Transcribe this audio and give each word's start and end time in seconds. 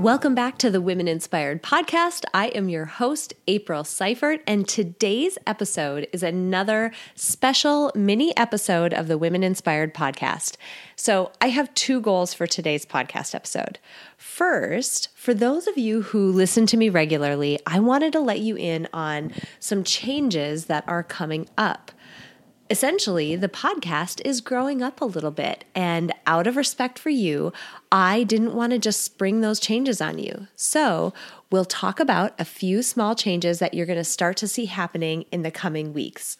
Welcome 0.00 0.34
back 0.34 0.56
to 0.60 0.70
the 0.70 0.80
Women 0.80 1.08
Inspired 1.08 1.62
podcast. 1.62 2.24
I 2.32 2.46
am 2.46 2.70
your 2.70 2.86
host, 2.86 3.34
April 3.46 3.84
Seifert, 3.84 4.40
and 4.46 4.66
today's 4.66 5.36
episode 5.46 6.08
is 6.10 6.22
another 6.22 6.90
special 7.14 7.92
mini 7.94 8.34
episode 8.34 8.94
of 8.94 9.08
the 9.08 9.18
Women 9.18 9.42
Inspired 9.42 9.92
podcast. 9.92 10.56
So, 10.96 11.32
I 11.42 11.48
have 11.48 11.74
two 11.74 12.00
goals 12.00 12.32
for 12.32 12.46
today's 12.46 12.86
podcast 12.86 13.34
episode. 13.34 13.78
First, 14.16 15.10
for 15.14 15.34
those 15.34 15.66
of 15.66 15.76
you 15.76 16.00
who 16.00 16.32
listen 16.32 16.64
to 16.68 16.78
me 16.78 16.88
regularly, 16.88 17.58
I 17.66 17.78
wanted 17.78 18.14
to 18.14 18.20
let 18.20 18.40
you 18.40 18.56
in 18.56 18.88
on 18.94 19.34
some 19.58 19.84
changes 19.84 20.64
that 20.64 20.84
are 20.88 21.02
coming 21.02 21.46
up 21.58 21.92
essentially, 22.70 23.36
the 23.36 23.48
podcast 23.48 24.20
is 24.24 24.40
growing 24.40 24.82
up 24.82 25.00
a 25.00 25.04
little 25.06 25.30
bit. 25.30 25.64
And 25.74 26.12
out 26.26 26.46
of 26.46 26.56
respect 26.56 26.98
for 26.98 27.10
you, 27.10 27.52
I 27.90 28.22
didn't 28.22 28.54
want 28.54 28.72
to 28.72 28.78
just 28.78 29.02
spring 29.02 29.40
those 29.40 29.60
changes 29.60 30.00
on 30.00 30.18
you. 30.18 30.46
So, 30.56 31.12
we'll 31.50 31.64
talk 31.64 31.98
about 31.98 32.32
a 32.38 32.44
few 32.44 32.82
small 32.82 33.14
changes 33.14 33.58
that 33.58 33.74
you're 33.74 33.86
going 33.86 33.98
to 33.98 34.04
start 34.04 34.36
to 34.38 34.48
see 34.48 34.66
happening 34.66 35.24
in 35.32 35.42
the 35.42 35.50
coming 35.50 35.92
weeks. 35.92 36.38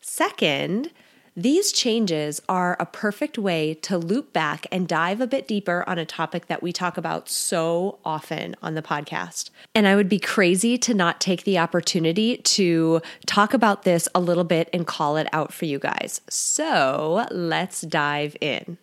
Second, 0.00 0.90
these 1.36 1.72
changes 1.72 2.40
are 2.48 2.76
a 2.78 2.86
perfect 2.86 3.38
way 3.38 3.74
to 3.74 3.98
loop 3.98 4.32
back 4.32 4.66
and 4.70 4.86
dive 4.86 5.20
a 5.20 5.26
bit 5.26 5.48
deeper 5.48 5.82
on 5.88 5.98
a 5.98 6.06
topic 6.06 6.46
that 6.46 6.62
we 6.62 6.72
talk 6.72 6.96
about 6.96 7.28
so 7.28 7.98
often 8.04 8.54
on 8.62 8.74
the 8.74 8.82
podcast. 8.82 9.50
And 9.74 9.88
I 9.88 9.96
would 9.96 10.08
be 10.08 10.20
crazy 10.20 10.78
to 10.78 10.94
not 10.94 11.20
take 11.20 11.42
the 11.42 11.58
opportunity 11.58 12.36
to 12.36 13.02
talk 13.26 13.52
about 13.52 13.82
this 13.82 14.08
a 14.14 14.20
little 14.20 14.44
bit 14.44 14.68
and 14.72 14.86
call 14.86 15.16
it 15.16 15.26
out 15.32 15.52
for 15.52 15.64
you 15.64 15.80
guys. 15.80 16.20
So 16.28 17.26
let's 17.32 17.80
dive 17.80 18.36
in. 18.40 18.78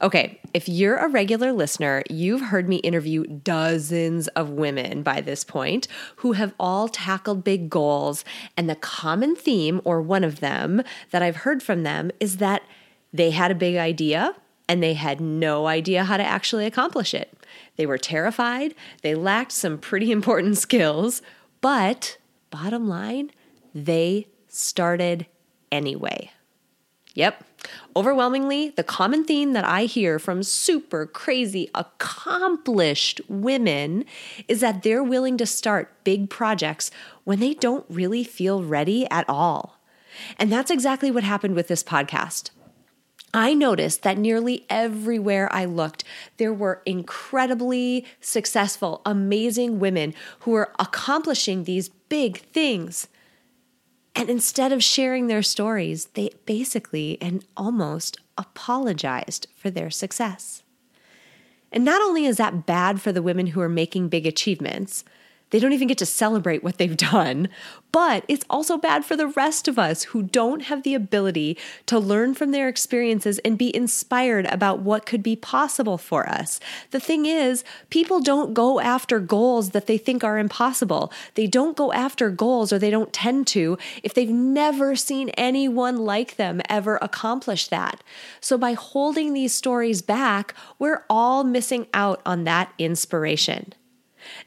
Okay, 0.00 0.40
if 0.54 0.68
you're 0.68 0.96
a 0.96 1.08
regular 1.08 1.52
listener, 1.52 2.04
you've 2.08 2.40
heard 2.40 2.68
me 2.68 2.76
interview 2.76 3.26
dozens 3.26 4.28
of 4.28 4.50
women 4.50 5.02
by 5.02 5.20
this 5.20 5.42
point 5.42 5.88
who 6.16 6.32
have 6.32 6.54
all 6.60 6.88
tackled 6.88 7.42
big 7.42 7.68
goals. 7.68 8.24
And 8.56 8.70
the 8.70 8.76
common 8.76 9.34
theme, 9.34 9.80
or 9.84 10.00
one 10.00 10.22
of 10.22 10.38
them, 10.38 10.82
that 11.10 11.22
I've 11.22 11.36
heard 11.38 11.64
from 11.64 11.82
them 11.82 12.12
is 12.20 12.36
that 12.36 12.62
they 13.12 13.32
had 13.32 13.50
a 13.50 13.56
big 13.56 13.74
idea 13.74 14.36
and 14.68 14.80
they 14.80 14.94
had 14.94 15.20
no 15.20 15.66
idea 15.66 16.04
how 16.04 16.16
to 16.16 16.22
actually 16.22 16.66
accomplish 16.66 17.12
it. 17.12 17.32
They 17.74 17.86
were 17.86 17.98
terrified, 17.98 18.76
they 19.02 19.16
lacked 19.16 19.52
some 19.52 19.78
pretty 19.78 20.12
important 20.18 20.58
skills, 20.58 21.22
but 21.60 22.18
bottom 22.50 22.86
line, 22.86 23.32
they 23.74 24.28
started 24.46 25.26
anyway. 25.72 26.30
Yep. 27.14 27.44
Overwhelmingly, 27.96 28.70
the 28.70 28.84
common 28.84 29.24
theme 29.24 29.52
that 29.52 29.64
I 29.64 29.84
hear 29.84 30.18
from 30.18 30.42
super 30.42 31.06
crazy, 31.06 31.70
accomplished 31.74 33.20
women 33.28 34.04
is 34.46 34.60
that 34.60 34.82
they're 34.82 35.02
willing 35.02 35.36
to 35.38 35.46
start 35.46 35.92
big 36.04 36.30
projects 36.30 36.90
when 37.24 37.40
they 37.40 37.54
don't 37.54 37.84
really 37.88 38.24
feel 38.24 38.62
ready 38.62 39.08
at 39.10 39.28
all. 39.28 39.78
And 40.38 40.52
that's 40.52 40.70
exactly 40.70 41.10
what 41.10 41.24
happened 41.24 41.54
with 41.54 41.68
this 41.68 41.82
podcast. 41.82 42.50
I 43.34 43.52
noticed 43.52 44.02
that 44.04 44.16
nearly 44.16 44.64
everywhere 44.70 45.52
I 45.52 45.66
looked, 45.66 46.02
there 46.38 46.52
were 46.52 46.82
incredibly 46.86 48.06
successful, 48.20 49.02
amazing 49.04 49.80
women 49.80 50.14
who 50.40 50.52
were 50.52 50.72
accomplishing 50.78 51.64
these 51.64 51.88
big 51.88 52.38
things. 52.38 53.08
And 54.18 54.28
instead 54.28 54.72
of 54.72 54.82
sharing 54.82 55.28
their 55.28 55.44
stories, 55.44 56.06
they 56.14 56.30
basically 56.44 57.18
and 57.20 57.44
almost 57.56 58.18
apologized 58.36 59.46
for 59.54 59.70
their 59.70 59.90
success. 59.90 60.64
And 61.70 61.84
not 61.84 62.02
only 62.02 62.26
is 62.26 62.36
that 62.38 62.66
bad 62.66 63.00
for 63.00 63.12
the 63.12 63.22
women 63.22 63.46
who 63.48 63.60
are 63.60 63.68
making 63.68 64.08
big 64.08 64.26
achievements, 64.26 65.04
they 65.50 65.58
don't 65.58 65.72
even 65.72 65.88
get 65.88 65.98
to 65.98 66.06
celebrate 66.06 66.62
what 66.62 66.78
they've 66.78 66.96
done. 66.96 67.48
But 67.90 68.24
it's 68.28 68.44
also 68.50 68.76
bad 68.76 69.04
for 69.04 69.16
the 69.16 69.28
rest 69.28 69.66
of 69.66 69.78
us 69.78 70.04
who 70.04 70.22
don't 70.22 70.64
have 70.64 70.82
the 70.82 70.94
ability 70.94 71.56
to 71.86 71.98
learn 71.98 72.34
from 72.34 72.50
their 72.50 72.68
experiences 72.68 73.38
and 73.40 73.56
be 73.56 73.74
inspired 73.74 74.44
about 74.46 74.80
what 74.80 75.06
could 75.06 75.22
be 75.22 75.36
possible 75.36 75.96
for 75.96 76.28
us. 76.28 76.60
The 76.90 77.00
thing 77.00 77.24
is, 77.24 77.64
people 77.88 78.20
don't 78.20 78.52
go 78.52 78.78
after 78.78 79.18
goals 79.18 79.70
that 79.70 79.86
they 79.86 79.96
think 79.96 80.22
are 80.22 80.38
impossible. 80.38 81.10
They 81.34 81.46
don't 81.46 81.76
go 81.76 81.92
after 81.92 82.28
goals, 82.30 82.72
or 82.72 82.78
they 82.78 82.90
don't 82.90 83.12
tend 83.12 83.46
to, 83.48 83.78
if 84.02 84.12
they've 84.12 84.28
never 84.28 84.94
seen 84.94 85.30
anyone 85.30 85.96
like 85.96 86.36
them 86.36 86.60
ever 86.68 86.98
accomplish 87.00 87.68
that. 87.68 88.02
So 88.40 88.58
by 88.58 88.74
holding 88.74 89.32
these 89.32 89.54
stories 89.54 90.02
back, 90.02 90.54
we're 90.78 91.04
all 91.08 91.42
missing 91.42 91.86
out 91.94 92.20
on 92.26 92.44
that 92.44 92.72
inspiration. 92.78 93.72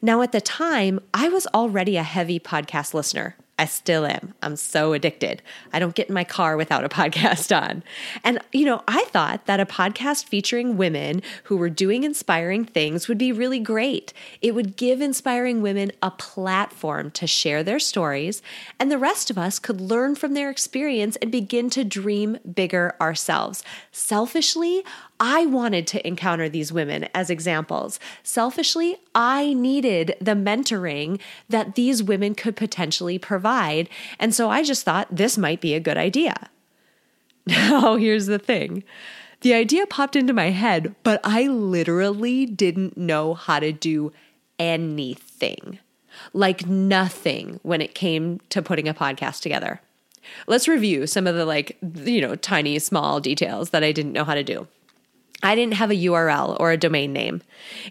Now, 0.02 0.22
at 0.22 0.32
the 0.32 0.42
time, 0.42 1.00
I 1.14 1.30
was 1.30 1.48
already 1.48 1.98
a 1.98 2.04
heavy 2.04 2.40
podcast 2.40 2.94
listener. 2.94 3.36
I 3.62 3.66
still 3.66 4.08
am. 4.08 4.34
I'm 4.42 4.56
so 4.56 4.94
addicted. 4.94 5.44
I 5.72 5.78
don't 5.78 5.94
get 5.94 6.08
in 6.08 6.16
my 6.16 6.24
car 6.24 6.58
without 6.58 6.84
a 6.84 6.90
podcast 7.02 7.56
on. 7.56 7.84
And, 8.24 8.40
you 8.52 8.66
know, 8.66 8.82
I 8.88 9.04
thought 9.10 9.46
that 9.46 9.60
a 9.60 9.68
podcast 9.68 10.26
featuring 10.26 10.78
women 10.78 11.22
who 11.44 11.58
were 11.58 11.70
doing 11.70 12.04
inspiring 12.04 12.66
things 12.66 13.08
would 13.08 13.20
be 13.20 13.32
really 13.32 13.60
great. 13.60 14.14
It 14.42 14.56
would 14.56 14.78
give 14.78 15.00
inspiring 15.00 15.62
women 15.62 15.92
a 16.02 16.10
platform 16.10 17.12
to 17.12 17.28
share 17.28 17.62
their 17.62 17.78
stories, 17.78 18.42
and 18.80 18.92
the 18.92 18.98
rest 18.98 19.30
of 19.30 19.38
us 19.38 19.60
could 19.60 19.80
learn 19.80 20.16
from 20.16 20.34
their 20.34 20.50
experience 20.50 21.16
and 21.18 21.32
begin 21.32 21.70
to 21.70 21.84
dream 21.84 22.40
bigger 22.56 22.96
ourselves. 23.00 23.64
Selfishly, 23.92 24.84
I 25.24 25.46
wanted 25.46 25.86
to 25.88 26.06
encounter 26.06 26.50
these 26.50 26.74
women 26.74 27.08
as 27.14 27.30
examples. 27.30 28.00
Selfishly, 28.24 28.98
I 29.14 29.54
needed 29.54 30.16
the 30.20 30.32
mentoring 30.32 31.22
that 31.48 31.76
these 31.76 32.02
women 32.02 32.34
could 32.34 32.56
potentially 32.56 33.20
provide. 33.20 33.88
And 34.18 34.34
so 34.34 34.50
I 34.50 34.64
just 34.64 34.84
thought 34.84 35.16
this 35.16 35.38
might 35.38 35.62
be 35.62 35.76
a 35.76 35.80
good 35.80 35.98
idea. 35.98 36.50
Now, 37.48 37.96
here's 37.96 38.28
the 38.28 38.38
thing 38.38 38.84
the 39.42 39.56
idea 39.56 39.88
popped 39.88 40.16
into 40.16 40.32
my 40.32 40.52
head, 40.52 40.94
but 41.02 41.20
I 41.24 41.48
literally 41.48 42.46
didn't 42.46 42.98
know 42.98 43.34
how 43.34 43.60
to 43.60 43.72
do 43.72 44.14
anything 44.60 45.80
like 46.34 46.68
nothing 46.68 47.60
when 47.64 47.82
it 47.82 47.96
came 47.96 48.40
to 48.50 48.62
putting 48.62 48.88
a 48.88 48.94
podcast 48.94 49.42
together. 49.42 49.82
Let's 50.46 50.68
review 50.68 51.08
some 51.08 51.26
of 51.26 51.36
the 51.36 51.46
like, 51.46 51.78
you 51.82 52.22
know, 52.22 52.36
tiny, 52.36 52.78
small 52.78 53.20
details 53.20 53.72
that 53.72 53.84
I 53.84 53.92
didn't 53.92 54.14
know 54.14 54.24
how 54.24 54.36
to 54.36 54.44
do. 54.44 54.68
I 55.44 55.56
didn't 55.56 55.76
have 55.76 55.92
a 55.92 55.96
URL 55.96 56.58
or 56.60 56.72
a 56.72 56.78
domain 56.78 57.14
name. 57.14 57.42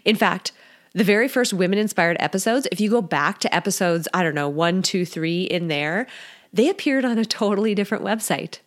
In 0.05 0.15
fact, 0.15 0.51
the 0.93 1.03
very 1.03 1.27
first 1.27 1.53
women 1.53 1.79
inspired 1.79 2.17
episodes, 2.19 2.67
if 2.71 2.81
you 2.81 2.89
go 2.89 3.01
back 3.01 3.39
to 3.39 3.55
episodes, 3.55 4.07
I 4.13 4.23
don't 4.23 4.35
know, 4.35 4.49
one, 4.49 4.81
two, 4.81 5.05
three 5.05 5.43
in 5.43 5.67
there, 5.67 6.07
they 6.51 6.69
appeared 6.69 7.05
on 7.05 7.17
a 7.17 7.25
totally 7.25 7.73
different 7.73 8.03
website. 8.03 8.59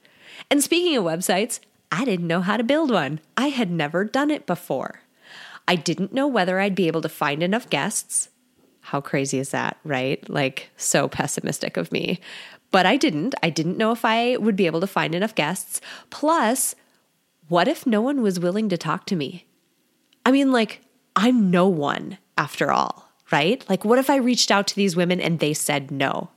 And 0.50 0.62
speaking 0.62 0.96
of 0.96 1.04
websites, 1.04 1.60
I 1.92 2.04
didn't 2.04 2.26
know 2.26 2.40
how 2.40 2.56
to 2.56 2.64
build 2.64 2.90
one. 2.90 3.20
I 3.36 3.48
had 3.48 3.70
never 3.70 4.04
done 4.04 4.30
it 4.30 4.46
before. 4.46 5.02
I 5.68 5.76
didn't 5.76 6.12
know 6.12 6.26
whether 6.26 6.60
I'd 6.60 6.74
be 6.74 6.86
able 6.86 7.02
to 7.02 7.08
find 7.08 7.42
enough 7.42 7.68
guests. 7.70 8.28
How 8.80 9.00
crazy 9.00 9.38
is 9.38 9.50
that, 9.50 9.78
right? 9.84 10.28
Like, 10.28 10.70
so 10.76 11.08
pessimistic 11.08 11.76
of 11.76 11.92
me. 11.92 12.20
But 12.70 12.86
I 12.86 12.96
didn't. 12.96 13.34
I 13.42 13.50
didn't 13.50 13.78
know 13.78 13.92
if 13.92 14.04
I 14.04 14.36
would 14.36 14.56
be 14.56 14.66
able 14.66 14.80
to 14.80 14.86
find 14.86 15.14
enough 15.14 15.34
guests. 15.34 15.80
Plus, 16.10 16.74
what 17.48 17.68
if 17.68 17.86
no 17.86 18.00
one 18.00 18.22
was 18.22 18.40
willing 18.40 18.68
to 18.68 18.78
talk 18.78 19.06
to 19.06 19.16
me? 19.16 19.46
I 20.24 20.32
mean, 20.32 20.52
like, 20.52 20.80
I'm 21.16 21.50
no 21.50 21.68
one 21.68 22.18
after 22.38 22.72
all, 22.72 23.10
right? 23.30 23.64
Like, 23.68 23.84
what 23.84 23.98
if 23.98 24.08
I 24.08 24.16
reached 24.16 24.50
out 24.50 24.66
to 24.68 24.76
these 24.76 24.96
women 24.96 25.20
and 25.20 25.38
they 25.38 25.54
said 25.54 25.90
no? 25.90 26.30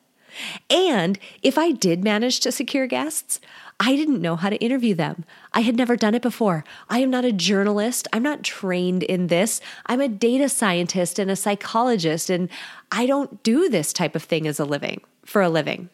And 0.69 1.17
if 1.41 1.57
I 1.57 1.71
did 1.71 2.03
manage 2.03 2.39
to 2.41 2.51
secure 2.51 2.85
guests, 2.85 3.39
I 3.79 3.95
didn't 3.95 4.21
know 4.21 4.35
how 4.35 4.49
to 4.49 4.57
interview 4.57 4.95
them. 4.95 5.23
I 5.53 5.61
had 5.61 5.75
never 5.75 5.95
done 5.95 6.15
it 6.15 6.21
before. 6.21 6.63
I 6.89 6.99
am 6.99 7.09
not 7.09 7.25
a 7.25 7.31
journalist. 7.31 8.07
I'm 8.11 8.23
not 8.23 8.43
trained 8.43 9.03
in 9.03 9.27
this. 9.27 9.61
I'm 9.85 10.01
a 10.01 10.07
data 10.07 10.49
scientist 10.49 11.19
and 11.19 11.29
a 11.29 11.35
psychologist, 11.35 12.29
and 12.29 12.49
I 12.91 13.05
don't 13.05 13.41
do 13.43 13.69
this 13.69 13.93
type 13.93 14.15
of 14.15 14.23
thing 14.23 14.47
as 14.47 14.59
a 14.59 14.65
living 14.65 15.01
for 15.25 15.41
a 15.41 15.49
living. 15.49 15.89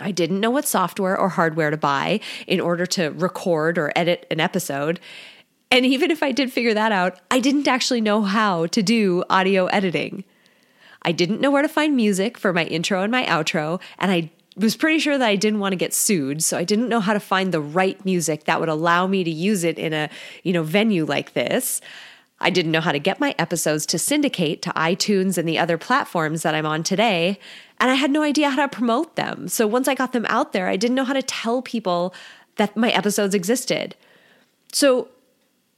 I 0.00 0.10
didn't 0.10 0.40
know 0.40 0.50
what 0.50 0.66
software 0.66 1.18
or 1.18 1.28
hardware 1.28 1.70
to 1.70 1.76
buy 1.76 2.20
in 2.46 2.60
order 2.60 2.84
to 2.86 3.10
record 3.10 3.78
or 3.78 3.92
edit 3.94 4.26
an 4.30 4.40
episode. 4.40 4.98
And 5.70 5.86
even 5.86 6.10
if 6.10 6.22
I 6.22 6.32
did 6.32 6.52
figure 6.52 6.74
that 6.74 6.92
out, 6.92 7.20
I 7.30 7.40
didn't 7.40 7.68
actually 7.68 8.00
know 8.00 8.22
how 8.22 8.66
to 8.66 8.82
do 8.82 9.24
audio 9.30 9.66
editing. 9.66 10.24
I 11.02 11.12
didn't 11.12 11.40
know 11.40 11.50
where 11.50 11.62
to 11.62 11.68
find 11.68 11.94
music 11.94 12.38
for 12.38 12.52
my 12.52 12.64
intro 12.64 13.02
and 13.02 13.12
my 13.12 13.24
outro, 13.24 13.80
and 13.98 14.10
I 14.10 14.30
was 14.56 14.76
pretty 14.76 14.98
sure 14.98 15.18
that 15.18 15.28
I 15.28 15.36
didn't 15.36 15.58
want 15.58 15.72
to 15.72 15.76
get 15.76 15.92
sued, 15.92 16.42
so 16.42 16.56
I 16.56 16.64
didn't 16.64 16.88
know 16.88 17.00
how 17.00 17.12
to 17.12 17.20
find 17.20 17.52
the 17.52 17.60
right 17.60 18.02
music 18.04 18.44
that 18.44 18.60
would 18.60 18.68
allow 18.68 19.06
me 19.06 19.24
to 19.24 19.30
use 19.30 19.64
it 19.64 19.78
in 19.78 19.92
a, 19.92 20.08
you 20.44 20.52
know, 20.52 20.62
venue 20.62 21.04
like 21.04 21.34
this. 21.34 21.80
I 22.40 22.50
didn't 22.50 22.72
know 22.72 22.80
how 22.80 22.92
to 22.92 22.98
get 22.98 23.20
my 23.20 23.34
episodes 23.38 23.86
to 23.86 23.98
syndicate 23.98 24.62
to 24.62 24.70
iTunes 24.70 25.38
and 25.38 25.48
the 25.48 25.58
other 25.58 25.78
platforms 25.78 26.42
that 26.42 26.54
I'm 26.54 26.66
on 26.66 26.82
today, 26.82 27.38
and 27.80 27.90
I 27.90 27.94
had 27.94 28.10
no 28.10 28.22
idea 28.22 28.50
how 28.50 28.62
to 28.62 28.68
promote 28.68 29.16
them. 29.16 29.48
So 29.48 29.66
once 29.66 29.88
I 29.88 29.94
got 29.94 30.12
them 30.12 30.26
out 30.28 30.52
there, 30.52 30.68
I 30.68 30.76
didn't 30.76 30.94
know 30.94 31.04
how 31.04 31.12
to 31.12 31.22
tell 31.22 31.62
people 31.62 32.14
that 32.56 32.76
my 32.76 32.90
episodes 32.90 33.34
existed. 33.34 33.96
So 34.72 35.08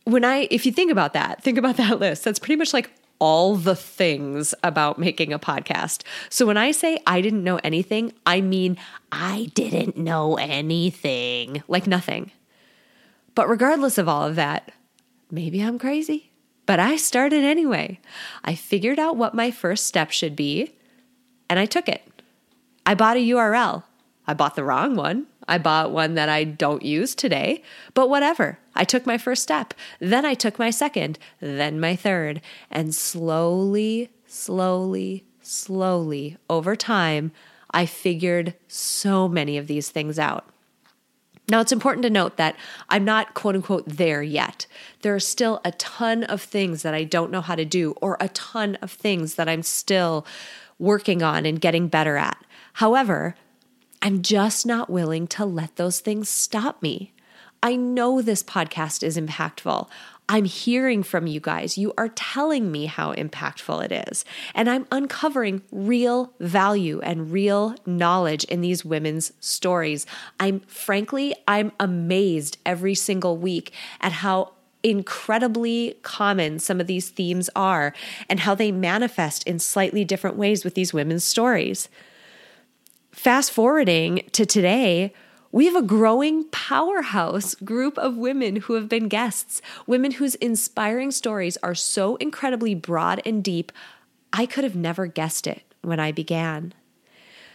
when 0.04 0.24
I 0.24 0.48
if 0.50 0.66
you 0.66 0.72
think 0.72 0.90
about 0.92 1.12
that, 1.14 1.42
think 1.42 1.58
about 1.58 1.76
that 1.78 2.00
list. 2.00 2.24
That's 2.24 2.38
pretty 2.38 2.56
much 2.56 2.72
like 2.72 2.90
all 3.18 3.56
the 3.56 3.74
things 3.74 4.54
about 4.62 4.98
making 4.98 5.32
a 5.32 5.38
podcast. 5.38 6.02
So 6.28 6.46
when 6.46 6.56
I 6.56 6.70
say 6.70 6.98
I 7.06 7.20
didn't 7.20 7.44
know 7.44 7.58
anything, 7.64 8.12
I 8.24 8.40
mean 8.40 8.76
I 9.10 9.50
didn't 9.54 9.96
know 9.96 10.36
anything, 10.36 11.62
like 11.66 11.86
nothing. 11.86 12.30
But 13.34 13.48
regardless 13.48 13.98
of 13.98 14.08
all 14.08 14.22
of 14.24 14.36
that, 14.36 14.72
maybe 15.30 15.60
I'm 15.60 15.78
crazy. 15.78 16.30
But 16.66 16.80
I 16.80 16.96
started 16.96 17.44
anyway. 17.44 18.00
I 18.44 18.54
figured 18.54 18.98
out 18.98 19.16
what 19.16 19.34
my 19.34 19.50
first 19.50 19.86
step 19.86 20.10
should 20.10 20.34
be, 20.34 20.72
and 21.48 21.58
I 21.58 21.66
took 21.66 21.88
it. 21.88 22.02
I 22.84 22.94
bought 22.94 23.16
a 23.16 23.28
URL. 23.30 23.84
I 24.26 24.34
bought 24.34 24.56
the 24.56 24.64
wrong 24.64 24.96
one. 24.96 25.26
I 25.48 25.58
bought 25.58 25.92
one 25.92 26.14
that 26.14 26.28
I 26.28 26.44
don't 26.44 26.82
use 26.82 27.14
today, 27.14 27.62
but 27.94 28.08
whatever. 28.08 28.58
I 28.74 28.84
took 28.84 29.06
my 29.06 29.18
first 29.18 29.42
step. 29.42 29.74
Then 30.00 30.24
I 30.24 30.34
took 30.34 30.58
my 30.58 30.70
second, 30.70 31.18
then 31.40 31.78
my 31.78 31.94
third. 31.94 32.40
And 32.70 32.94
slowly, 32.94 34.10
slowly, 34.26 35.24
slowly, 35.40 36.36
over 36.50 36.74
time, 36.74 37.30
I 37.70 37.86
figured 37.86 38.54
so 38.66 39.28
many 39.28 39.56
of 39.56 39.68
these 39.68 39.90
things 39.90 40.18
out. 40.18 40.48
Now, 41.48 41.60
it's 41.60 41.72
important 41.72 42.02
to 42.02 42.10
note 42.10 42.38
that 42.38 42.56
I'm 42.88 43.04
not 43.04 43.34
quote 43.34 43.54
unquote 43.54 43.86
there 43.86 44.22
yet. 44.22 44.66
There 45.02 45.14
are 45.14 45.20
still 45.20 45.60
a 45.64 45.70
ton 45.72 46.24
of 46.24 46.42
things 46.42 46.82
that 46.82 46.92
I 46.92 47.04
don't 47.04 47.30
know 47.30 47.40
how 47.40 47.54
to 47.54 47.64
do, 47.64 47.92
or 48.00 48.16
a 48.18 48.28
ton 48.30 48.74
of 48.82 48.90
things 48.90 49.36
that 49.36 49.48
I'm 49.48 49.62
still 49.62 50.26
working 50.78 51.22
on 51.22 51.46
and 51.46 51.60
getting 51.60 51.88
better 51.88 52.16
at. 52.16 52.42
However, 52.74 53.34
I'm 54.02 54.22
just 54.22 54.66
not 54.66 54.90
willing 54.90 55.26
to 55.28 55.44
let 55.44 55.76
those 55.76 56.00
things 56.00 56.28
stop 56.28 56.82
me. 56.82 57.12
I 57.62 57.76
know 57.76 58.20
this 58.20 58.42
podcast 58.42 59.02
is 59.02 59.16
impactful. 59.16 59.88
I'm 60.28 60.44
hearing 60.44 61.02
from 61.02 61.26
you 61.26 61.38
guys. 61.40 61.78
You 61.78 61.94
are 61.96 62.08
telling 62.08 62.72
me 62.72 62.86
how 62.86 63.14
impactful 63.14 63.84
it 63.84 64.08
is. 64.08 64.24
And 64.54 64.68
I'm 64.68 64.86
uncovering 64.90 65.62
real 65.70 66.32
value 66.40 67.00
and 67.00 67.30
real 67.30 67.76
knowledge 67.86 68.44
in 68.44 68.60
these 68.60 68.84
women's 68.84 69.32
stories. 69.40 70.04
I'm 70.40 70.60
frankly, 70.60 71.34
I'm 71.46 71.72
amazed 71.78 72.58
every 72.66 72.94
single 72.94 73.36
week 73.36 73.72
at 74.00 74.12
how 74.12 74.52
incredibly 74.86 75.98
common 76.02 76.60
some 76.60 76.80
of 76.80 76.86
these 76.86 77.10
themes 77.10 77.50
are 77.56 77.92
and 78.30 78.40
how 78.40 78.54
they 78.54 78.70
manifest 78.70 79.42
in 79.42 79.58
slightly 79.58 80.04
different 80.04 80.36
ways 80.36 80.64
with 80.64 80.74
these 80.74 80.94
women's 80.94 81.24
stories. 81.24 81.88
Fast 83.10 83.50
forwarding 83.50 84.22
to 84.30 84.46
today, 84.46 85.12
we 85.50 85.66
have 85.66 85.74
a 85.74 85.82
growing 85.82 86.44
powerhouse 86.50 87.56
group 87.56 87.98
of 87.98 88.16
women 88.16 88.56
who 88.56 88.74
have 88.74 88.88
been 88.88 89.08
guests, 89.08 89.60
women 89.88 90.12
whose 90.12 90.36
inspiring 90.36 91.10
stories 91.10 91.56
are 91.64 91.74
so 91.74 92.14
incredibly 92.16 92.74
broad 92.74 93.20
and 93.26 93.42
deep, 93.42 93.72
I 94.32 94.46
could 94.46 94.62
have 94.62 94.76
never 94.76 95.06
guessed 95.06 95.48
it 95.48 95.62
when 95.82 95.98
I 95.98 96.12
began. 96.12 96.74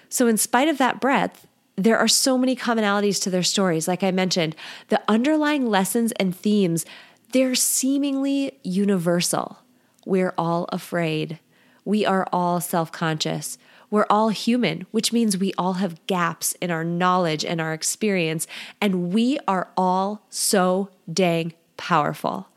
So, 0.09 0.27
in 0.27 0.35
spite 0.37 0.67
of 0.67 0.79
that 0.79 0.99
breadth, 0.99 1.47
there 1.75 1.97
are 1.97 2.07
so 2.07 2.37
many 2.37 2.55
commonalities 2.55 3.21
to 3.23 3.29
their 3.29 3.43
stories. 3.43 3.87
Like 3.87 4.03
I 4.03 4.11
mentioned, 4.11 4.55
the 4.89 5.01
underlying 5.07 5.67
lessons 5.67 6.11
and 6.13 6.35
themes, 6.35 6.85
they're 7.31 7.55
seemingly 7.55 8.59
universal. 8.63 9.59
We're 10.05 10.33
all 10.37 10.65
afraid. 10.69 11.39
We 11.85 12.05
are 12.05 12.27
all 12.31 12.61
self 12.61 12.91
conscious. 12.91 13.57
We're 13.89 14.05
all 14.09 14.29
human, 14.29 14.85
which 14.91 15.11
means 15.11 15.37
we 15.37 15.53
all 15.57 15.73
have 15.73 16.05
gaps 16.07 16.53
in 16.61 16.71
our 16.71 16.85
knowledge 16.85 17.43
and 17.43 17.59
our 17.59 17.73
experience, 17.73 18.47
and 18.79 19.13
we 19.13 19.37
are 19.47 19.69
all 19.75 20.25
so 20.29 20.89
dang 21.11 21.53
powerful. 21.75 22.47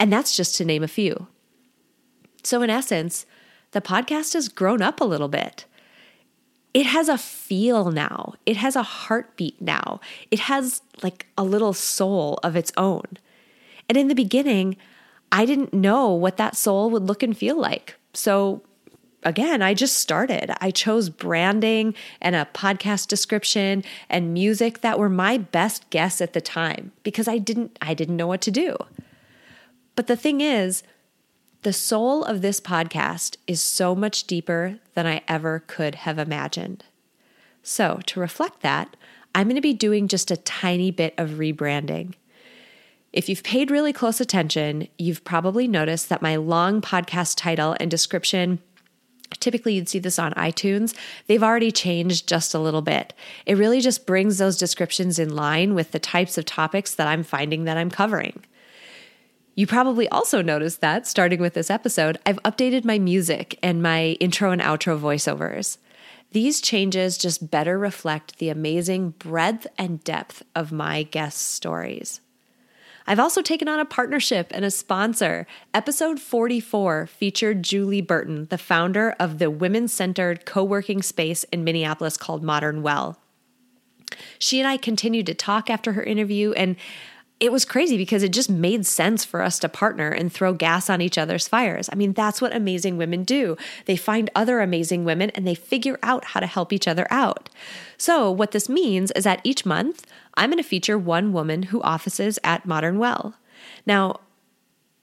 And 0.00 0.12
that's 0.12 0.36
just 0.36 0.56
to 0.56 0.64
name 0.64 0.82
a 0.82 0.88
few. 0.88 1.28
So, 2.42 2.62
in 2.62 2.70
essence, 2.70 3.26
the 3.70 3.80
podcast 3.80 4.34
has 4.34 4.48
grown 4.48 4.82
up 4.82 5.00
a 5.00 5.04
little 5.04 5.28
bit. 5.28 5.66
It 6.74 6.86
has 6.86 7.08
a 7.08 7.18
feel 7.18 7.92
now, 7.92 8.34
it 8.44 8.56
has 8.56 8.74
a 8.74 8.82
heartbeat 8.82 9.60
now, 9.60 10.00
it 10.30 10.40
has 10.40 10.82
like 11.02 11.26
a 11.38 11.44
little 11.44 11.74
soul 11.74 12.40
of 12.42 12.56
its 12.56 12.72
own. 12.76 13.04
And 13.88 13.98
in 13.98 14.08
the 14.08 14.14
beginning, 14.14 14.76
I 15.30 15.46
didn't 15.46 15.72
know 15.72 16.12
what 16.12 16.36
that 16.36 16.56
soul 16.56 16.90
would 16.90 17.04
look 17.04 17.22
and 17.22 17.36
feel 17.36 17.58
like. 17.58 17.96
So 18.14 18.62
again, 19.22 19.62
I 19.62 19.74
just 19.74 19.98
started. 19.98 20.52
I 20.60 20.70
chose 20.70 21.08
branding 21.08 21.94
and 22.20 22.34
a 22.34 22.48
podcast 22.52 23.08
description 23.08 23.84
and 24.08 24.34
music 24.34 24.80
that 24.80 24.98
were 24.98 25.08
my 25.08 25.38
best 25.38 25.88
guess 25.90 26.20
at 26.20 26.32
the 26.32 26.40
time 26.40 26.92
because 27.02 27.28
I 27.28 27.38
didn't 27.38 27.78
I 27.80 27.94
didn't 27.94 28.16
know 28.16 28.26
what 28.26 28.42
to 28.42 28.50
do. 28.50 28.76
But 29.94 30.06
the 30.06 30.16
thing 30.16 30.40
is, 30.40 30.82
the 31.62 31.72
soul 31.72 32.24
of 32.24 32.42
this 32.42 32.60
podcast 32.60 33.36
is 33.46 33.60
so 33.60 33.94
much 33.94 34.24
deeper 34.24 34.78
than 34.94 35.06
I 35.06 35.22
ever 35.28 35.62
could 35.66 35.94
have 35.96 36.18
imagined. 36.18 36.84
So, 37.62 38.00
to 38.06 38.18
reflect 38.18 38.62
that, 38.62 38.96
I'm 39.34 39.46
going 39.46 39.54
to 39.54 39.60
be 39.60 39.72
doing 39.72 40.08
just 40.08 40.30
a 40.32 40.36
tiny 40.36 40.90
bit 40.90 41.14
of 41.16 41.30
rebranding. 41.30 42.14
If 43.12 43.28
you've 43.28 43.42
paid 43.42 43.70
really 43.70 43.92
close 43.92 44.20
attention, 44.20 44.88
you've 44.98 45.24
probably 45.24 45.68
noticed 45.68 46.08
that 46.08 46.22
my 46.22 46.36
long 46.36 46.80
podcast 46.80 47.34
title 47.36 47.76
and 47.78 47.90
description 47.90 48.60
Typically, 49.40 49.74
you'd 49.74 49.88
see 49.88 49.98
this 49.98 50.18
on 50.18 50.32
iTunes. 50.32 50.94
They've 51.26 51.42
already 51.42 51.72
changed 51.72 52.28
just 52.28 52.54
a 52.54 52.58
little 52.58 52.82
bit. 52.82 53.14
It 53.46 53.56
really 53.56 53.80
just 53.80 54.06
brings 54.06 54.38
those 54.38 54.58
descriptions 54.58 55.18
in 55.18 55.34
line 55.34 55.74
with 55.74 55.92
the 55.92 55.98
types 55.98 56.38
of 56.38 56.44
topics 56.44 56.94
that 56.94 57.08
I'm 57.08 57.22
finding 57.22 57.64
that 57.64 57.76
I'm 57.76 57.90
covering. 57.90 58.44
You 59.54 59.66
probably 59.66 60.08
also 60.08 60.40
noticed 60.40 60.80
that, 60.80 61.06
starting 61.06 61.40
with 61.40 61.54
this 61.54 61.70
episode, 61.70 62.18
I've 62.24 62.42
updated 62.42 62.84
my 62.84 62.98
music 62.98 63.58
and 63.62 63.82
my 63.82 64.12
intro 64.20 64.50
and 64.50 64.62
outro 64.62 64.98
voiceovers. 64.98 65.76
These 66.30 66.62
changes 66.62 67.18
just 67.18 67.50
better 67.50 67.78
reflect 67.78 68.38
the 68.38 68.48
amazing 68.48 69.10
breadth 69.10 69.66
and 69.76 70.02
depth 70.02 70.42
of 70.54 70.72
my 70.72 71.02
guest 71.02 71.38
stories. 71.38 72.21
I've 73.06 73.18
also 73.18 73.42
taken 73.42 73.68
on 73.68 73.80
a 73.80 73.84
partnership 73.84 74.48
and 74.52 74.64
a 74.64 74.70
sponsor. 74.70 75.46
Episode 75.74 76.20
44 76.20 77.06
featured 77.06 77.62
Julie 77.62 78.00
Burton, 78.00 78.46
the 78.46 78.58
founder 78.58 79.14
of 79.18 79.38
the 79.38 79.50
women 79.50 79.88
centered 79.88 80.44
co 80.44 80.62
working 80.62 81.02
space 81.02 81.44
in 81.44 81.64
Minneapolis 81.64 82.16
called 82.16 82.42
Modern 82.42 82.82
Well. 82.82 83.18
She 84.38 84.60
and 84.60 84.68
I 84.68 84.76
continued 84.76 85.26
to 85.26 85.34
talk 85.34 85.70
after 85.70 85.92
her 85.92 86.02
interview, 86.02 86.52
and 86.52 86.76
it 87.42 87.50
was 87.50 87.64
crazy 87.64 87.96
because 87.96 88.22
it 88.22 88.30
just 88.30 88.48
made 88.48 88.86
sense 88.86 89.24
for 89.24 89.42
us 89.42 89.58
to 89.58 89.68
partner 89.68 90.08
and 90.08 90.32
throw 90.32 90.52
gas 90.52 90.88
on 90.88 91.00
each 91.00 91.18
other's 91.18 91.48
fires. 91.48 91.88
I 91.92 91.96
mean, 91.96 92.12
that's 92.12 92.40
what 92.40 92.54
amazing 92.54 92.98
women 92.98 93.24
do. 93.24 93.56
They 93.86 93.96
find 93.96 94.30
other 94.36 94.60
amazing 94.60 95.04
women 95.04 95.30
and 95.30 95.44
they 95.44 95.56
figure 95.56 95.98
out 96.04 96.24
how 96.24 96.38
to 96.38 96.46
help 96.46 96.72
each 96.72 96.86
other 96.86 97.04
out. 97.10 97.50
So, 97.98 98.30
what 98.30 98.52
this 98.52 98.68
means 98.68 99.10
is 99.10 99.24
that 99.24 99.40
each 99.42 99.66
month, 99.66 100.06
I'm 100.34 100.50
going 100.50 100.62
to 100.62 100.68
feature 100.68 100.96
one 100.96 101.32
woman 101.32 101.64
who 101.64 101.82
offices 101.82 102.38
at 102.44 102.64
Modern 102.64 103.00
Well. 103.00 103.34
Now, 103.86 104.20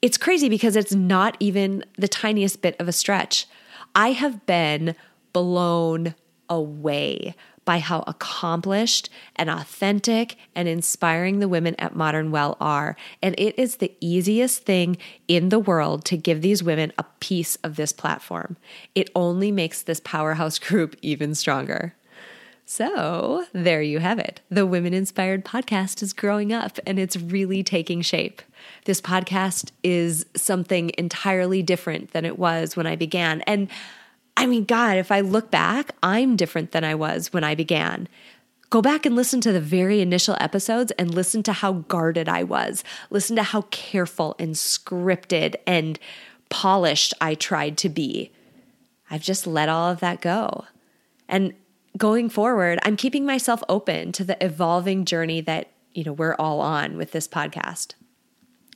it's 0.00 0.16
crazy 0.16 0.48
because 0.48 0.76
it's 0.76 0.94
not 0.94 1.36
even 1.40 1.84
the 1.98 2.08
tiniest 2.08 2.62
bit 2.62 2.74
of 2.80 2.88
a 2.88 2.92
stretch. 2.92 3.46
I 3.94 4.12
have 4.12 4.46
been 4.46 4.94
blown 5.34 6.14
away 6.48 7.34
by 7.70 7.78
how 7.78 8.02
accomplished 8.08 9.08
and 9.36 9.48
authentic 9.48 10.34
and 10.56 10.66
inspiring 10.66 11.38
the 11.38 11.46
women 11.46 11.76
at 11.78 11.94
Modern 11.94 12.32
Well 12.32 12.56
are. 12.60 12.96
And 13.22 13.32
it 13.38 13.56
is 13.56 13.76
the 13.76 13.94
easiest 14.00 14.64
thing 14.64 14.96
in 15.28 15.50
the 15.50 15.60
world 15.60 16.04
to 16.06 16.16
give 16.16 16.42
these 16.42 16.64
women 16.64 16.92
a 16.98 17.04
piece 17.20 17.54
of 17.62 17.76
this 17.76 17.92
platform. 17.92 18.56
It 18.96 19.08
only 19.14 19.52
makes 19.52 19.82
this 19.82 20.00
powerhouse 20.00 20.58
group 20.68 20.96
even 21.00 21.32
stronger. 21.36 21.94
So, 22.66 23.46
there 23.52 23.82
you 23.82 24.00
have 24.00 24.18
it. 24.18 24.40
The 24.50 24.66
Women 24.66 24.92
Inspired 24.92 25.44
podcast 25.44 26.02
is 26.02 26.12
growing 26.12 26.52
up 26.52 26.80
and 26.84 26.98
it's 26.98 27.16
really 27.16 27.62
taking 27.62 28.02
shape. 28.02 28.42
This 28.84 29.00
podcast 29.00 29.70
is 29.84 30.26
something 30.34 30.90
entirely 30.98 31.62
different 31.62 32.10
than 32.10 32.24
it 32.24 32.36
was 32.36 32.74
when 32.74 32.88
I 32.88 32.96
began. 32.96 33.42
And 33.42 33.68
I 34.40 34.46
mean, 34.46 34.64
God, 34.64 34.96
if 34.96 35.12
I 35.12 35.20
look 35.20 35.50
back, 35.50 35.94
I'm 36.02 36.34
different 36.34 36.72
than 36.72 36.82
I 36.82 36.94
was 36.94 37.30
when 37.30 37.44
I 37.44 37.54
began. 37.54 38.08
Go 38.70 38.80
back 38.80 39.04
and 39.04 39.14
listen 39.14 39.42
to 39.42 39.52
the 39.52 39.60
very 39.60 40.00
initial 40.00 40.34
episodes 40.40 40.92
and 40.92 41.12
listen 41.12 41.42
to 41.42 41.52
how 41.52 41.72
guarded 41.72 42.26
I 42.26 42.44
was. 42.44 42.82
Listen 43.10 43.36
to 43.36 43.42
how 43.42 43.66
careful 43.70 44.36
and 44.38 44.54
scripted 44.54 45.56
and 45.66 45.98
polished 46.48 47.12
I 47.20 47.34
tried 47.34 47.76
to 47.78 47.90
be. 47.90 48.32
I've 49.10 49.20
just 49.20 49.46
let 49.46 49.68
all 49.68 49.90
of 49.90 50.00
that 50.00 50.22
go. 50.22 50.64
And 51.28 51.52
going 51.98 52.30
forward, 52.30 52.78
I'm 52.82 52.96
keeping 52.96 53.26
myself 53.26 53.62
open 53.68 54.10
to 54.12 54.24
the 54.24 54.42
evolving 54.42 55.04
journey 55.04 55.42
that, 55.42 55.68
you 55.92 56.02
know, 56.02 56.14
we're 56.14 56.36
all 56.38 56.62
on 56.62 56.96
with 56.96 57.12
this 57.12 57.28
podcast. 57.28 57.92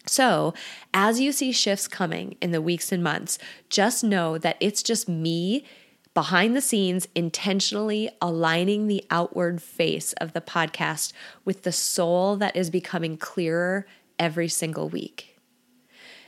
So, 0.06 0.52
as 0.92 1.20
you 1.20 1.32
see 1.32 1.52
shifts 1.52 1.88
coming 1.88 2.37
in 2.42 2.50
the 2.50 2.61
weeks 2.61 2.92
and 2.92 3.02
months, 3.02 3.38
just 3.70 4.04
know 4.04 4.37
that 4.38 4.56
it's 4.61 4.82
just 4.82 5.08
me 5.08 5.64
behind 6.12 6.54
the 6.54 6.61
scenes 6.61 7.08
intentionally 7.14 8.08
aligning 8.20 8.87
the 8.87 9.04
outward 9.11 9.61
face 9.61 10.12
of 10.14 10.32
the 10.32 10.40
podcast 10.40 11.12
with 11.44 11.62
the 11.62 11.73
soul 11.73 12.37
that 12.37 12.54
is 12.54 12.70
becoming 12.70 13.16
clearer 13.16 13.87
every 14.18 14.49
single 14.49 14.88
week. 14.88 15.37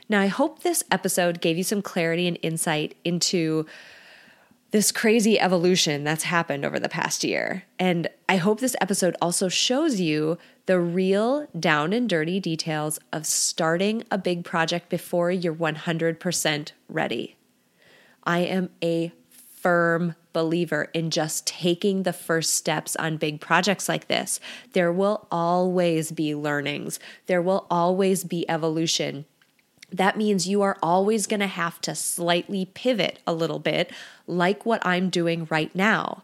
Now, 0.09 0.21
I 0.21 0.27
hope 0.27 0.61
this 0.61 0.83
episode 0.91 1.41
gave 1.41 1.57
you 1.57 1.63
some 1.63 1.81
clarity 1.81 2.27
and 2.27 2.39
insight 2.41 2.95
into 3.03 3.65
this 4.71 4.91
crazy 4.91 5.39
evolution 5.39 6.03
that's 6.03 6.25
happened 6.25 6.65
over 6.65 6.79
the 6.79 6.89
past 6.89 7.23
year. 7.23 7.63
And 7.79 8.09
I 8.27 8.37
hope 8.37 8.59
this 8.59 8.75
episode 8.81 9.15
also 9.21 9.47
shows 9.47 9.99
you 9.99 10.37
the 10.65 10.79
real 10.79 11.47
down 11.57 11.93
and 11.93 12.09
dirty 12.09 12.39
details 12.39 12.99
of 13.13 13.25
starting 13.25 14.03
a 14.11 14.17
big 14.17 14.43
project 14.43 14.89
before 14.89 15.31
you're 15.31 15.55
100% 15.55 16.71
ready. 16.89 17.37
I 18.23 18.39
am 18.39 18.69
a 18.83 19.13
firm 19.29 20.15
believer 20.33 20.89
in 20.93 21.09
just 21.09 21.47
taking 21.47 22.03
the 22.03 22.13
first 22.13 22.53
steps 22.53 22.95
on 22.97 23.17
big 23.17 23.39
projects 23.39 23.89
like 23.89 24.07
this. 24.07 24.39
There 24.73 24.91
will 24.91 25.27
always 25.31 26.11
be 26.11 26.35
learnings, 26.35 26.99
there 27.25 27.41
will 27.41 27.65
always 27.71 28.23
be 28.23 28.47
evolution 28.49 29.25
that 29.91 30.17
means 30.17 30.47
you 30.47 30.61
are 30.61 30.77
always 30.83 31.27
going 31.27 31.39
to 31.39 31.47
have 31.47 31.79
to 31.81 31.95
slightly 31.95 32.65
pivot 32.65 33.19
a 33.25 33.33
little 33.33 33.59
bit, 33.59 33.91
like 34.25 34.65
what 34.65 34.85
I'm 34.85 35.09
doing 35.09 35.47
right 35.49 35.73
now. 35.73 36.23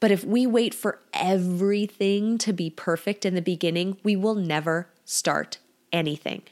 But 0.00 0.10
if 0.10 0.24
we 0.24 0.46
wait 0.46 0.72
for 0.72 0.98
everything 1.12 2.38
to 2.38 2.54
be 2.54 2.70
perfect 2.70 3.26
in 3.26 3.34
the 3.34 3.42
beginning, 3.42 3.98
we 4.02 4.16
will 4.16 4.34
never 4.34 4.88
start 5.04 5.58
anything. 5.92 6.42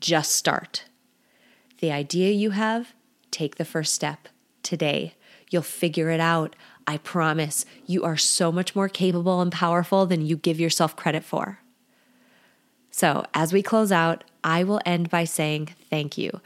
Just 0.00 0.34
start. 0.34 0.84
The 1.80 1.92
idea 1.92 2.30
you 2.30 2.50
have, 2.50 2.94
take 3.30 3.56
the 3.56 3.64
first 3.66 3.92
step 3.92 4.28
today. 4.62 5.14
You'll 5.50 5.62
figure 5.62 6.08
it 6.08 6.20
out. 6.20 6.56
I 6.86 6.96
promise 6.96 7.66
you 7.86 8.02
are 8.02 8.16
so 8.16 8.50
much 8.50 8.74
more 8.74 8.88
capable 8.88 9.42
and 9.42 9.52
powerful 9.52 10.06
than 10.06 10.24
you 10.24 10.36
give 10.36 10.58
yourself 10.58 10.96
credit 10.96 11.24
for. 11.24 11.58
So, 12.92 13.24
as 13.34 13.52
we 13.52 13.62
close 13.62 13.90
out, 13.90 14.22
I 14.44 14.62
will 14.64 14.80
end 14.84 15.10
by 15.10 15.24
saying 15.24 15.74
thank 15.90 16.16
you. 16.16 16.40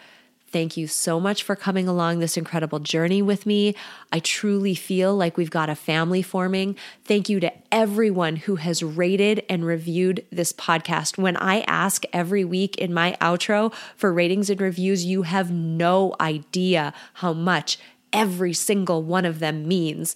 Thank 0.53 0.77
you 0.77 0.87
so 0.87 1.19
much 1.19 1.43
for 1.43 1.57
coming 1.57 1.89
along 1.89 2.21
this 2.21 2.37
incredible 2.37 2.79
journey 2.79 3.21
with 3.21 3.47
me. 3.47 3.75
I 4.13 4.21
truly 4.21 4.77
feel 4.77 5.15
like 5.15 5.37
we've 5.37 5.51
got 5.51 5.69
a 5.69 5.75
family 5.75 6.23
forming. 6.23 6.77
Thank 7.05 7.29
you 7.29 7.41
to 7.41 7.53
everyone 7.73 8.37
who 8.37 8.57
has 8.57 8.83
rated 8.83 9.45
and 9.51 9.67
reviewed 9.67 10.25
this 10.31 10.53
podcast. 10.53 11.19
When 11.19 11.37
I 11.37 11.61
ask 11.63 12.05
every 12.13 12.45
week 12.45 12.79
in 12.79 12.95
my 12.95 13.17
outro 13.21 13.75
for 13.97 14.13
ratings 14.13 14.49
and 14.49 14.61
reviews, 14.61 15.05
you 15.05 15.23
have 15.23 15.51
no 15.51 16.15
idea 16.21 16.95
how 17.15 17.33
much 17.33 17.77
every 18.13 18.53
single 18.53 19.03
one 19.03 19.25
of 19.25 19.41
them 19.41 19.67
means 19.67 20.15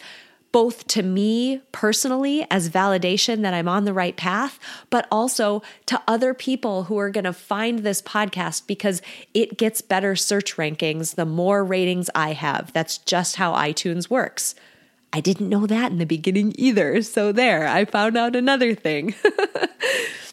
both 0.53 0.87
to 0.89 1.03
me 1.03 1.61
personally 1.73 2.47
as 2.51 2.69
validation 2.69 3.43
that 3.43 3.55
I'm 3.55 3.69
on 3.69 3.85
the 3.85 3.93
right 3.93 4.17
path, 4.17 4.59
but 4.91 5.07
also 5.11 5.63
to 5.87 6.01
other 6.09 6.35
people 6.35 6.85
who 6.85 6.99
are 6.99 7.11
going 7.11 7.25
to 7.25 7.33
find 7.33 7.81
this 7.81 8.03
podcast 8.03 8.67
because 8.67 9.01
it 9.35 9.57
gets 9.57 9.81
better 9.81 10.17
search 10.17 10.57
rankings 10.57 11.15
the 11.15 11.27
more 11.27 11.65
ratings 11.65 12.11
I 12.15 12.33
have. 12.33 12.73
That's 12.73 12.99
just 12.99 13.37
how 13.37 13.55
iTunes 13.55 14.11
works. 14.11 14.55
I 15.13 15.21
didn't 15.21 15.49
know 15.49 15.67
that 15.67 15.91
in 15.91 15.99
the 15.99 16.07
beginning 16.07 16.55
either. 16.57 17.03
So, 17.03 17.33
there, 17.33 17.67
I 17.67 17.85
found 17.85 18.17
out 18.17 18.37
another 18.37 18.75
thing. 18.75 19.15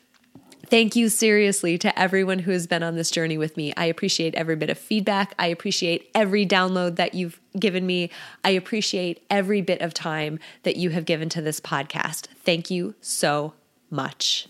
Thank 0.69 0.97
you 0.97 1.07
seriously 1.07 1.77
to 1.77 1.97
everyone 1.97 2.39
who 2.39 2.51
has 2.51 2.67
been 2.67 2.83
on 2.83 2.95
this 2.95 3.09
journey 3.09 3.37
with 3.37 3.55
me. 3.55 3.73
I 3.77 3.85
appreciate 3.85 4.35
every 4.35 4.57
bit 4.57 4.69
of 4.69 4.77
feedback. 4.77 5.33
I 5.39 5.47
appreciate 5.47 6.09
every 6.13 6.45
download 6.45 6.97
that 6.97 7.13
you've 7.13 7.39
given 7.57 7.85
me. 7.85 8.09
I 8.43 8.49
appreciate 8.49 9.25
every 9.29 9.61
bit 9.61 9.79
of 9.79 9.93
time 9.93 10.39
that 10.63 10.75
you 10.75 10.89
have 10.89 11.05
given 11.05 11.29
to 11.29 11.41
this 11.41 11.61
podcast. 11.61 12.27
Thank 12.43 12.69
you 12.69 12.95
so 12.99 13.53
much. 13.89 14.49